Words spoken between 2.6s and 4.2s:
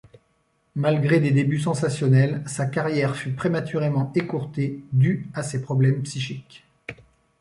carrière fut prématurément